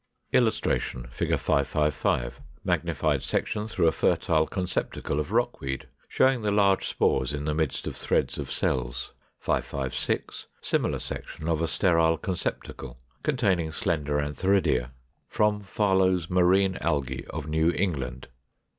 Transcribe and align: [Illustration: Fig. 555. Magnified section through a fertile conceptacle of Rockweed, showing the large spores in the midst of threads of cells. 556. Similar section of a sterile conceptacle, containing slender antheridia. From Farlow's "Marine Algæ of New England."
[Illustration: 0.31 1.05
Fig. 1.11 1.37
555. 1.37 2.39
Magnified 2.63 3.21
section 3.21 3.67
through 3.67 3.87
a 3.87 3.91
fertile 3.91 4.47
conceptacle 4.47 5.19
of 5.19 5.31
Rockweed, 5.31 5.89
showing 6.07 6.41
the 6.41 6.49
large 6.49 6.87
spores 6.87 7.33
in 7.33 7.45
the 7.45 7.53
midst 7.53 7.85
of 7.85 7.95
threads 7.95 8.39
of 8.39 8.51
cells. 8.51 9.13
556. 9.37 10.47
Similar 10.63 10.97
section 10.97 11.47
of 11.47 11.61
a 11.61 11.67
sterile 11.67 12.17
conceptacle, 12.17 12.97
containing 13.21 13.71
slender 13.71 14.17
antheridia. 14.17 14.89
From 15.27 15.61
Farlow's 15.61 16.31
"Marine 16.31 16.79
Algæ 16.81 17.27
of 17.27 17.45
New 17.45 17.69
England." 17.71 18.27